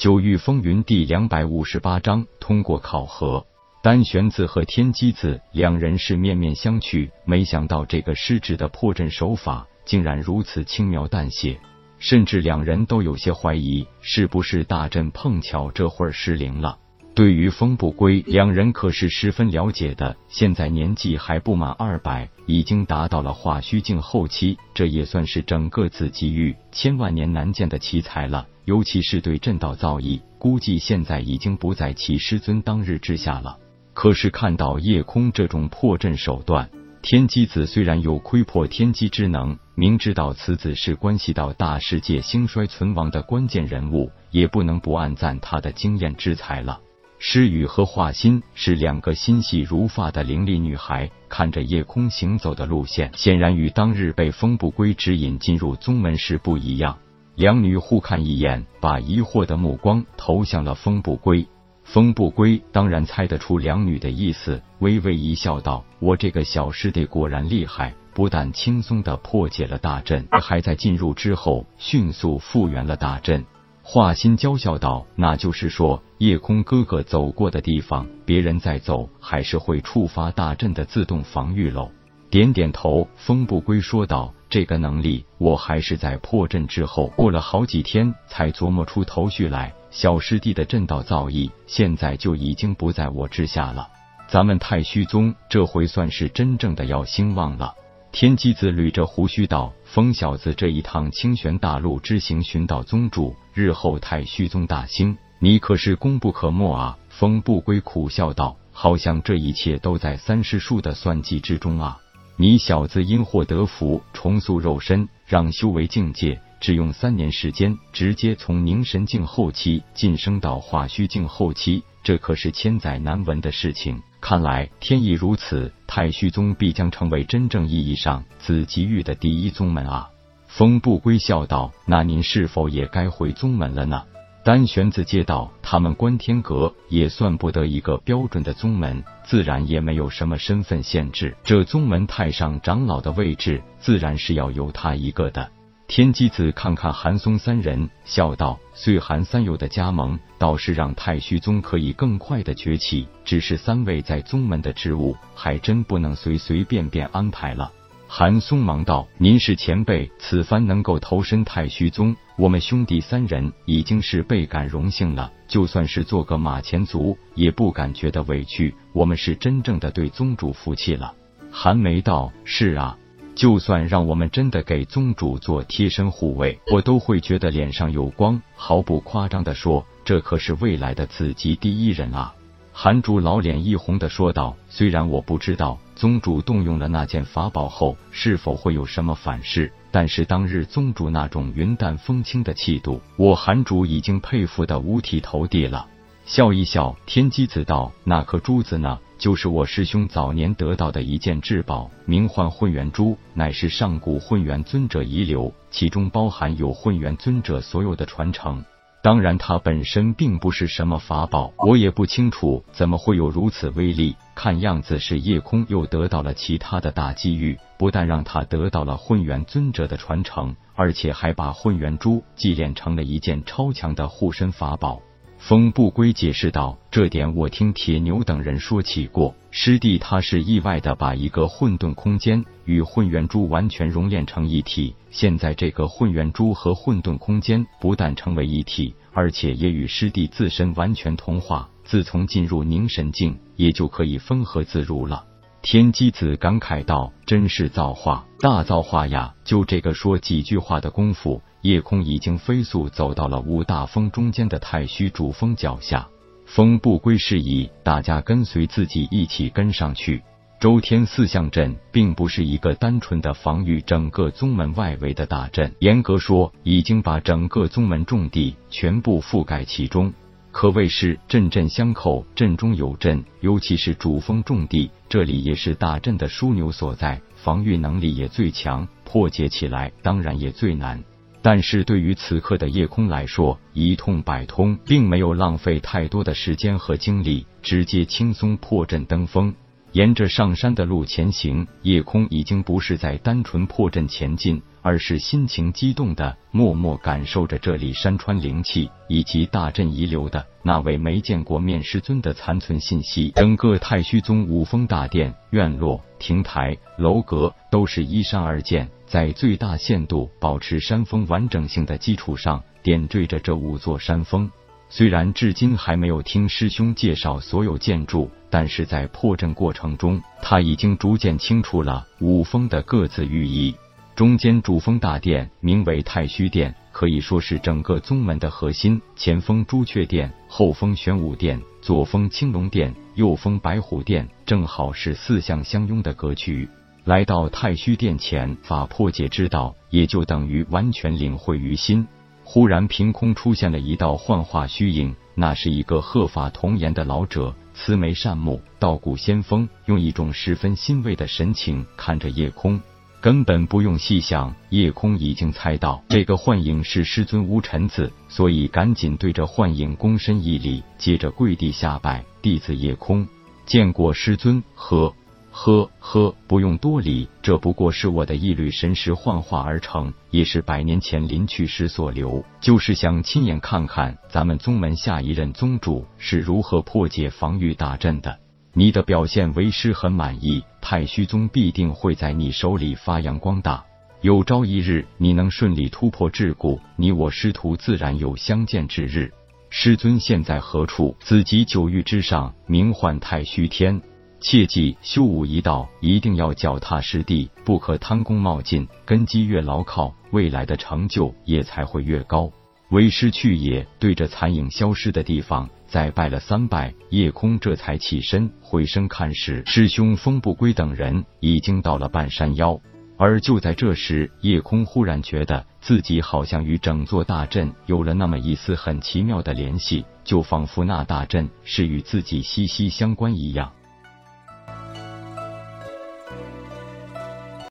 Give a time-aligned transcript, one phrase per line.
[0.00, 3.46] 九域风云第两百五十八章通过考核。
[3.82, 11.60] 丹玄子和天机子两人是面面相觑，没想到这个失职的破阵手法竟然如此轻描淡写，
[11.98, 16.78] 甚至两人都有些怀疑是不是大阵碰巧这会儿失灵了。
[17.20, 20.16] 对于风不归，两人可是十分了解的。
[20.30, 28.46] 现在年纪还不满二百，已经达到了化虚境后期，这也算是整个紫极域千万年难见的奇才了。
[28.64, 33.58] 尤其是对阵道造诣，估计现在已经不在其师尊当日之下了。
[33.92, 36.70] 可是看到夜空这种破阵手段，
[37.02, 46.80] 天机子虽然有窥破天机之能，明知道此子是关系到大世界兴衰存亡的关键人物，也不能不暗赞他的经验之才了。
[47.22, 56.96] 诗雨和画心是两个心细如发的伶俐女孩，看着夜空行走的路线，显然与当日被风不归指引进入宗门时不一样。
[57.34, 61.46] 两女互看一眼，把疑惑的目光投向了风不归。
[61.84, 73.44] 风不归当然猜得出两女的意思，微微一笑，道：“我这个小师弟果然厉害，不但轻松的破解了大阵，还在进入之后迅速复原了大阵。”
[73.92, 81.90] 华心娇笑道：“那就是说，夜空哥哥走过的地方，别人再走还是会触发大阵的自动防御喽。”
[82.30, 89.74] 点点头，风不归说道：“这个能力，我还是在破阵之后，过了好几天才琢磨出头绪来。
[89.90, 93.88] 小师弟的阵道造诣，现在就已经不在我之下了。
[94.28, 97.74] 咱们太虚宗这回算是真正的要兴旺了。”
[98.12, 111.98] 天机子捋着胡须道：“风小子这一趟清玄大陆之行，寻到宗主，日后太虚宗大兴，你可是功不可没啊！”风不归苦笑道：“好像这一切都在三师叔的算计之中啊！
[112.36, 130.09] 你小子因祸得福，重塑肉身，让修为境界只用三年时间，直接从凝神境后期晋升到化虚境后期，这可是千载难闻的事情。”看来天意如此，太虚宗必将成为真正意义上紫极域的第一宗门啊！
[130.50, 134.02] 风不归笑道：“那您是否也该回宗门了呢？”
[134.44, 141.36] 丹玄子接道：“他们观天阁也算不得一个标准的宗门，自然也没有什么身份限制。
[141.44, 145.48] 这宗门太上长老的位置，自然是要由他一个的。”
[145.86, 153.06] 天机子看看韩松三人，笑道：“岁寒三友的加盟，倒是让太虚宗可以更快的崛起。
[153.24, 157.70] 只是三位在宗门的职务，还真不能随随便便安排了。”
[158.12, 165.30] 韩松忙道：“您是前辈，此番能够投身太虚宗，我们兄弟三人已经是倍感荣幸了。
[165.46, 168.74] 就算是做个马前卒，也不敢觉得委屈。
[168.92, 171.14] 我们是真正的对宗主服气了。”
[171.52, 172.98] 韩梅道：“是啊。”
[173.36, 178.42] 就算让我们真的给宗主做贴身护卫，我都会觉得脸上有光。
[178.56, 182.34] 毫不夸张的说，这可是未来的紫极第一人啊！
[182.82, 195.86] 韩主老脸一红的说道：“虽然我不知道宗主动用了那件法宝后是否会有什么反噬，但是当日宗主那种云淡风轻的气度，我韩主已经佩服的五体投地了。”
[196.24, 208.64] 笑一笑，天机子道：“那颗珠子呢？”就是我师兄早年得到的一件至宝，名唤混元珠，乃是上古混元尊者遗留，其中包含有混元尊者所有的传承。
[209.02, 214.14] 当然，它本身并不是什么法宝，我也不清楚怎么会有如此威力。
[214.34, 225.00] 看样子是夜空又得到了其他的大机遇，不但让他得到了混元尊者的传承，而且还把混元珠祭炼成了一件超强的护身法宝。
[225.40, 234.94] 风不归解释道：“这点我听铁牛等人说起过，师弟他是意外的把一个混沌空间与混元珠完全熔炼成一体。
[235.10, 241.68] 现在这个混元珠和混沌空间不但成为一体，而且也与师弟自身完全同化。
[241.84, 245.24] 自从进入凝神境，也就可以分合自如了。”
[245.62, 256.08] 天机子感慨道：“真是造化，大造化呀！”就这个说几句话的功夫，夜空已经飞速走到了五大峰中间的太虚主峰脚下。
[256.46, 260.22] 风不归示意大家跟随自己一起跟上去。
[260.60, 270.12] 周天四象阵并不是一个单纯的防御整个宗门外围的大阵，严格说，已经把整个宗门重地全部覆盖其中。
[270.52, 281.02] 可谓是阵阵相扣，阵中有阵，尤其是主峰重地，这里也是大阵的枢纽所在，防御能力也最强，破解起来当然也最难。
[281.42, 289.54] 但是对于此刻的夜空来说，一通百通，并没有浪费太多的时间和精力，直接轻松破阵登峰。
[289.92, 303.32] 沿着上山的路前行，夜空已经不是在单纯破阵前进，而是心情激动的默默感受着这里山川灵气以及大阵遗留的那位没见过面师尊的残存信息。
[303.34, 314.48] 整个太虚宗五峰大殿、院落、亭台、楼阁都是依山而建，在最大限度保持山峰完整性的基础上，点缀着这五座山峰。
[314.88, 323.74] 虽然至今还没有听师兄介绍所有建筑，但是在破阵过程中，他已经逐渐清楚了五峰的各自寓意。
[324.14, 329.02] 中间主峰大殿名为太虚殿，可以说是整个宗门的核心。
[329.16, 336.68] 前封朱雀殿，后封玄武殿，左封青龙殿，右封白虎殿，正好是四象相拥的格局。
[337.04, 342.06] 来到太虚殿前，法破解之道也就等于完全领会于心。
[342.44, 352.80] 忽然，凭空出现了一道幻化虚影，那是一个鹤发童颜的老者，慈眉善目，道骨仙风，用一种十分欣慰的神情看着夜空。
[353.20, 363.28] 根本不用细想，夜空已经猜到这个幻影是师尊乌尘子，所以赶紧对着幻影躬身一礼，接着跪地下拜：“弟子夜空
[363.64, 365.14] 见过师尊。”呵。
[365.52, 378.38] 呵呵，不用多礼，这不过是我的一缕神识幻化而成，也是百年前临去时所留，就是想亲眼看看咱们宗门下一任宗主是如何破解防御大阵的。
[378.72, 383.84] 你的表现为师很满意，太虚宗必定会在你手里发扬光大。
[384.20, 389.32] 有朝一日你能顺利突破桎梏，你我师徒自然有相见之日。
[389.70, 391.16] 师尊现在何处？
[391.20, 394.00] 子集九域之上，名唤太虚天。
[394.40, 398.88] 切记修武一道，一定要脚踏实地，不可贪功冒进。
[399.04, 402.50] 根基越牢靠，未来的成就也才会越高。
[402.90, 403.86] 为师去也。
[403.98, 412.80] 对着残影消失的地方，再拜了三拜，夜空这才起身回身看时，师兄风不归等人已经到了半山腰。
[413.18, 423.70] 而就在这时，夜空忽然觉得自己好像与整座大阵有了那么一丝很奇妙的联系，就仿佛那大阵是与自己息息相关一样。